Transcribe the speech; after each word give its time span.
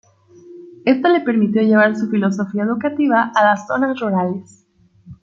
Esto 0.83 1.09
le 1.09 1.21
permitió 1.21 1.61
llevar 1.61 1.95
su 1.95 2.09
filosofía 2.09 2.63
educativa 2.63 3.31
a 3.35 3.45
las 3.45 3.67
zonas 3.67 3.99
rurales. 3.99 4.65